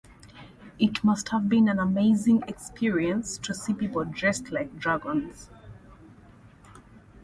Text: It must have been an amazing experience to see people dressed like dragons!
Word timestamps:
It 0.79 1.03
must 1.03 1.29
have 1.29 1.47
been 1.47 1.69
an 1.69 1.77
amazing 1.77 2.41
experience 2.47 3.37
to 3.37 3.53
see 3.53 3.71
people 3.75 4.03
dressed 4.03 4.51
like 4.51 4.79
dragons! 4.79 5.51